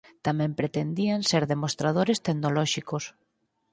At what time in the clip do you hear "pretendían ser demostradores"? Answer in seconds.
0.59-2.19